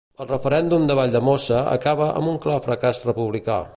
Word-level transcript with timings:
El 0.23 0.27
referèndum 0.29 0.87
de 0.91 0.95
Valldemossa 0.99 1.59
acaba 1.75 2.09
amb 2.15 2.33
un 2.33 2.41
clar 2.47 2.57
fracàs 2.69 3.03
republicà. 3.11 3.61